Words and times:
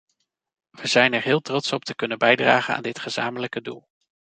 We 0.71 0.87
zijn 0.87 1.13
er 1.13 1.21
heel 1.23 1.39
trots 1.39 1.71
op 1.71 1.83
te 1.83 1.95
kunnen 1.95 2.17
bijdragen 2.17 2.75
aan 2.75 2.81
dit 2.83 2.99
gezamenlijke 2.99 3.61
doel. 3.61 3.87